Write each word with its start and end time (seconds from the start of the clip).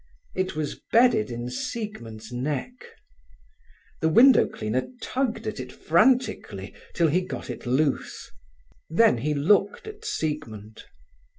It 0.33 0.55
was 0.55 0.79
bedded 0.91 1.29
in 1.29 1.51
Siegmund's 1.51 2.31
neck. 2.31 2.73
The 3.99 4.09
window 4.09 4.47
cleaner 4.47 4.87
tugged 4.99 5.45
at 5.45 5.59
it 5.59 5.71
frantically, 5.71 6.73
till 6.95 7.09
he 7.09 7.21
got 7.21 7.51
it 7.51 7.67
loose. 7.67 8.31
Then 8.89 9.19
he 9.19 9.35
looked 9.35 9.87
at 9.87 10.03
Siegmund. 10.03 10.85